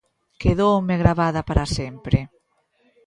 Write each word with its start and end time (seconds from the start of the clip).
Quedoume 0.41 0.95
gravada 1.01 1.41
para 1.49 1.65
sempre. 1.77 2.19